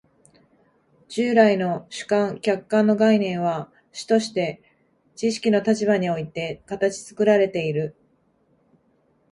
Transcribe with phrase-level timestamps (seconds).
[1.09, 4.63] 従来の主観・客観の概念は主として
[5.15, 7.95] 知識の立場において形作られている。